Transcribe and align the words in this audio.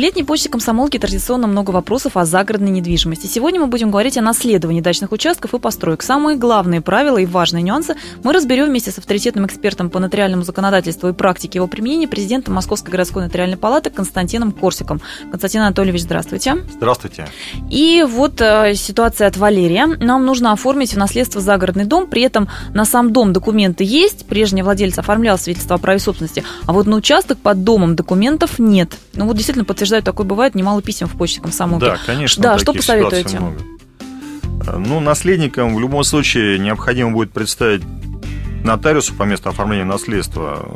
Летней 0.00 0.24
почте 0.24 0.48
комсомолки 0.48 0.98
традиционно 0.98 1.46
много 1.46 1.72
вопросов 1.72 2.16
о 2.16 2.24
загородной 2.24 2.70
недвижимости. 2.70 3.26
Сегодня 3.26 3.60
мы 3.60 3.66
будем 3.66 3.90
говорить 3.90 4.16
о 4.16 4.22
наследовании 4.22 4.80
дачных 4.80 5.12
участков 5.12 5.52
и 5.52 5.58
построек. 5.58 6.02
Самые 6.02 6.38
главные 6.38 6.80
правила 6.80 7.18
и 7.18 7.26
важные 7.26 7.62
нюансы 7.62 7.96
мы 8.24 8.32
разберем 8.32 8.68
вместе 8.68 8.92
с 8.92 8.96
авторитетным 8.96 9.44
экспертом 9.44 9.90
по 9.90 9.98
нотариальному 9.98 10.42
законодательству 10.42 11.10
и 11.10 11.12
практике 11.12 11.58
его 11.58 11.66
применения, 11.66 12.08
президентом 12.08 12.54
Московской 12.54 12.90
городской 12.90 13.24
нотариальной 13.24 13.58
палаты 13.58 13.90
Константином 13.90 14.52
Корсиком. 14.52 15.02
Константин 15.30 15.60
Анатольевич, 15.60 16.00
здравствуйте. 16.00 16.64
Здравствуйте. 16.72 17.28
И 17.68 18.02
вот 18.08 18.40
э, 18.40 18.72
ситуация 18.76 19.26
от 19.26 19.36
Валерия. 19.36 19.84
Нам 19.84 20.24
нужно 20.24 20.52
оформить 20.52 20.94
в 20.94 20.96
наследство 20.96 21.42
загородный 21.42 21.84
дом, 21.84 22.06
при 22.06 22.22
этом 22.22 22.48
на 22.72 22.86
сам 22.86 23.12
дом 23.12 23.34
документы 23.34 23.84
есть, 23.84 24.24
прежний 24.24 24.62
владелец 24.62 24.98
оформлял 24.98 25.36
свидетельство 25.36 25.76
о 25.76 25.78
праве 25.78 25.98
собственности, 25.98 26.42
а 26.64 26.72
вот 26.72 26.86
на 26.86 26.96
участок 26.96 27.36
под 27.36 27.64
домом 27.64 27.96
документов 27.96 28.58
нет. 28.58 28.96
Ну 29.12 29.26
вот 29.26 29.36
действительно 29.36 29.66
подтверждаю, 29.90 30.02
такое 30.02 30.26
бывает, 30.26 30.54
немало 30.54 30.82
писем 30.82 31.06
в 31.08 31.16
почте 31.16 31.40
комсомолки. 31.40 31.84
Да, 31.84 31.98
конечно. 32.06 32.42
Да, 32.42 32.58
что 32.58 32.72
посоветуете? 32.72 33.38
Много. 33.38 33.58
Ну, 34.76 35.00
наследникам 35.00 35.74
в 35.74 35.80
любом 35.80 36.04
случае 36.04 36.58
необходимо 36.58 37.10
будет 37.10 37.32
представить 37.32 37.82
нотариусу 38.62 39.14
по 39.14 39.24
месту 39.24 39.48
оформления 39.48 39.84
наследства 39.84 40.74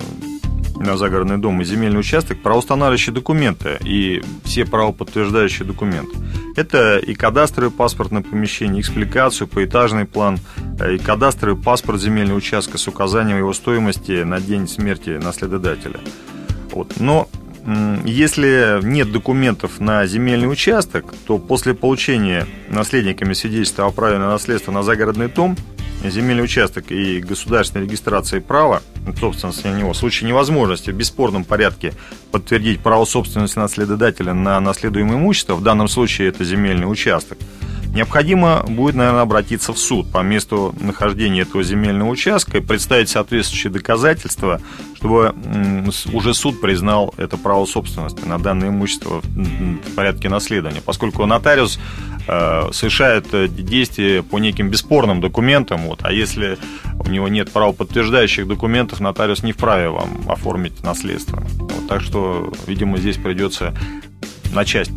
на 0.77 0.97
загородный 0.97 1.39
дом 1.39 1.61
и 1.61 1.65
земельный 1.65 2.01
участок 2.01 2.43
правоустанавливающие 2.43 3.15
документы 3.15 3.79
и 3.85 4.23
все 4.45 4.65
правоподтверждающие 4.65 5.67
документы. 5.67 6.17
Это 6.57 6.99
и 6.99 7.15
кадастровый 7.15 7.71
паспорт 7.71 8.11
на 8.11 8.23
помещение, 8.23 8.81
экспликацию, 8.81 9.47
поэтажный 9.47 10.07
план, 10.07 10.39
и 10.93 10.99
кадастровый 10.99 11.61
паспорт 11.61 12.01
земельного 12.01 12.39
участка 12.39 12.79
с 12.79 12.89
указанием 12.89 13.39
его 13.39 13.53
стоимости 13.53 14.25
на 14.25 14.41
день 14.41 14.67
смерти 14.67 15.11
наследодателя. 15.11 16.01
Вот. 16.73 16.95
Но 16.99 17.29
если 18.05 18.81
нет 18.83 19.11
документов 19.11 19.81
на 19.81 20.07
земельный 20.07 20.51
участок, 20.51 21.15
то 21.27 21.39
после 21.39 21.75
получения 21.75 22.47
наследниками 22.69 23.33
свидетельства 23.33 23.87
о 23.87 23.91
праве 23.91 24.19
на 24.19 24.29
наследство 24.29 24.71
на 24.71 24.83
загородный 24.83 25.29
дом, 25.29 25.57
земельный 26.03 26.45
участок 26.45 26.91
и 26.93 27.21
государственной 27.21 27.87
регистрации 27.87 28.39
права, 28.39 28.83
собственности 29.19 29.67
на 29.67 29.79
него, 29.79 29.93
в 29.93 29.97
случае 29.97 30.29
невозможности 30.29 30.91
в 30.91 30.95
бесспорном 30.95 31.45
порядке 31.45 31.95
подтвердить 32.31 32.81
право 32.81 33.05
собственности 33.05 33.59
наследодателя 33.59 34.35
на 34.35 34.61
наследуемое 34.61 35.17
имущество, 35.17 35.55
в 35.55 35.63
данном 35.63 35.89
случае 35.89 36.29
это 36.29 36.45
земельный 36.45 36.91
участок, 36.91 37.39
необходимо 37.95 38.65
будет, 38.69 38.97
наверное, 38.97 39.23
обратиться 39.23 39.73
в 39.73 39.79
суд 39.79 40.11
по 40.11 40.19
месту 40.23 40.75
нахождения 40.81 41.43
этого 41.43 41.63
земельного 41.63 42.11
участка 42.11 42.59
и 42.59 42.61
представить 42.61 43.09
соответствующие 43.09 43.73
доказательства, 43.73 44.61
чтобы 44.97 45.35
уже 46.13 46.35
суд 46.35 46.61
признал 46.61 47.15
это 47.17 47.37
право 47.37 47.65
собственности 47.67 48.25
на 48.27 48.39
данное 48.39 48.69
имущество 48.69 49.23
в 49.23 49.95
порядке 49.95 50.29
наследования, 50.29 50.83
поскольку 50.85 51.25
нотариус 51.25 51.79
э, 52.27 52.73
совершает 52.73 53.27
действия 53.55 54.23
по 54.23 54.39
неким 54.39 54.71
бесспорным 54.71 55.21
документам, 55.21 55.83
вот, 55.83 56.01
а 56.03 56.13
если 56.13 56.59
у 56.99 57.09
него 57.09 57.29
нет 57.29 57.53
правоподтверждающих 57.53 58.49
документов, 58.49 59.01
нотариус 59.01 59.43
не 59.43 59.53
вправе 59.53 59.89
вам 59.89 60.09
оформить 60.29 60.83
наследство. 60.83 61.45
Вот, 61.59 61.87
так 61.89 62.01
что, 62.01 62.53
видимо, 62.67 62.99
здесь 62.99 63.17
придется 63.17 63.75
на 64.53 64.65
часть 64.65 64.93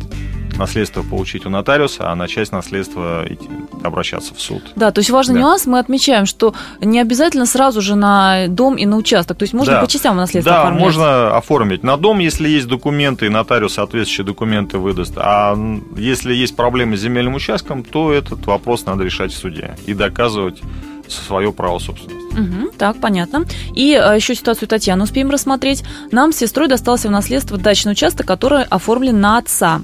наследство 0.58 1.02
получить 1.02 1.46
у 1.46 1.50
нотариуса, 1.50 2.10
а 2.10 2.14
на 2.14 2.28
часть 2.28 2.52
наследства 2.52 3.24
обращаться 3.82 4.34
в 4.34 4.40
суд. 4.40 4.62
Да, 4.76 4.90
то 4.90 5.00
есть 5.00 5.10
важный 5.10 5.34
да. 5.34 5.40
нюанс, 5.40 5.66
мы 5.66 5.78
отмечаем, 5.78 6.26
что 6.26 6.54
не 6.80 7.00
обязательно 7.00 7.46
сразу 7.46 7.80
же 7.80 7.94
на 7.94 8.48
дом 8.48 8.76
и 8.76 8.86
на 8.86 8.96
участок, 8.96 9.38
то 9.38 9.44
есть 9.44 9.54
можно 9.54 9.74
да. 9.74 9.80
по 9.80 9.86
частям 9.86 10.16
наследство 10.16 10.52
да, 10.52 10.60
оформлять. 10.62 10.80
Да, 10.80 10.86
можно 10.86 11.36
оформить 11.36 11.82
на 11.82 11.96
дом, 11.96 12.18
если 12.18 12.48
есть 12.48 12.66
документы, 12.66 13.26
и 13.26 13.28
нотариус 13.28 13.74
соответствующие 13.74 14.26
документы 14.26 14.78
выдаст, 14.78 15.14
а 15.16 15.56
если 15.96 16.34
есть 16.34 16.56
проблемы 16.56 16.96
с 16.96 17.00
земельным 17.00 17.34
участком, 17.34 17.84
то 17.84 18.12
этот 18.12 18.46
вопрос 18.46 18.84
надо 18.86 19.04
решать 19.04 19.32
в 19.32 19.36
суде 19.36 19.76
и 19.86 19.94
доказывать 19.94 20.60
свое 21.08 21.52
право 21.52 21.78
собственности. 21.78 22.38
Угу, 22.38 22.72
так, 22.76 23.00
понятно. 23.00 23.46
И 23.74 23.94
а, 23.94 24.14
еще 24.14 24.34
ситуацию 24.34 24.68
Татьяны 24.68 25.04
успеем 25.04 25.30
рассмотреть. 25.30 25.82
Нам 26.10 26.32
с 26.32 26.36
сестрой 26.36 26.68
достался 26.68 27.08
в 27.08 27.10
наследство 27.10 27.56
дачный 27.56 27.92
участок, 27.92 28.26
который 28.26 28.64
оформлен 28.64 29.20
на 29.20 29.38
отца 29.38 29.82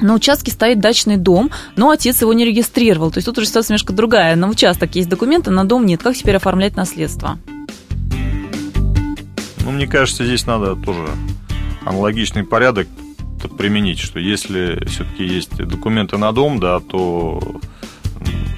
на 0.00 0.14
участке 0.14 0.50
стоит 0.50 0.80
дачный 0.80 1.16
дом, 1.16 1.50
но 1.76 1.90
отец 1.90 2.20
его 2.22 2.32
не 2.32 2.44
регистрировал. 2.44 3.10
То 3.10 3.18
есть 3.18 3.26
тут 3.26 3.38
уже 3.38 3.46
ситуация 3.46 3.74
немножко 3.74 3.92
другая. 3.92 4.36
На 4.36 4.48
участок 4.48 4.94
есть 4.94 5.08
документы, 5.08 5.50
на 5.50 5.64
дом 5.64 5.86
нет. 5.86 6.02
Как 6.02 6.16
теперь 6.16 6.36
оформлять 6.36 6.76
наследство? 6.76 7.38
Ну, 9.64 9.70
мне 9.70 9.86
кажется, 9.86 10.24
здесь 10.24 10.46
надо 10.46 10.74
тоже 10.74 11.08
аналогичный 11.84 12.44
порядок 12.44 12.88
применить, 13.58 13.98
что 13.98 14.18
если 14.18 14.84
все-таки 14.86 15.24
есть 15.24 15.56
документы 15.56 16.16
на 16.16 16.32
дом, 16.32 16.60
да, 16.60 16.80
то 16.80 17.40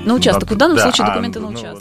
на 0.04 0.14
участок. 0.14 0.50
В 0.50 0.56
данном 0.56 0.76
да, 0.76 0.82
случае 0.84 1.06
документы 1.06 1.38
а, 1.38 1.42
на 1.42 1.48
ну, 1.48 1.52
участок. 1.54 1.72